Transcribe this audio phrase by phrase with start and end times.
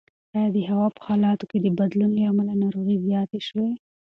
[0.35, 3.69] ایا د هوا په حالاتو کې د بدلون له امله ناروغۍ زیاتې شوي؟